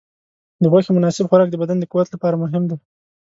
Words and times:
د 0.61 0.63
غوښې 0.71 0.91
مناسب 0.97 1.25
خوراک 1.29 1.49
د 1.51 1.55
بدن 1.61 1.77
د 1.79 1.85
قوت 1.91 2.07
لپاره 2.11 2.35
مهم 2.43 2.63
دی. 2.69 2.77